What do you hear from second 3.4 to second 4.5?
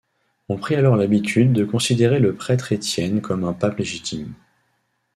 un pape légitime.